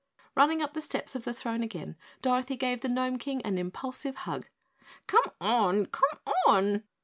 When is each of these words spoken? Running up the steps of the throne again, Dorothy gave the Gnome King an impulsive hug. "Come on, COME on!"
Running 0.33 0.63
up 0.63 0.73
the 0.73 0.81
steps 0.81 1.13
of 1.13 1.25
the 1.25 1.31
throne 1.35 1.61
again, 1.61 1.95
Dorothy 2.23 2.55
gave 2.55 2.81
the 2.81 2.89
Gnome 2.89 3.19
King 3.19 3.39
an 3.43 3.59
impulsive 3.59 4.15
hug. 4.25 4.47
"Come 5.05 5.25
on, 5.39 5.85
COME 5.85 6.19
on!" 6.47 6.83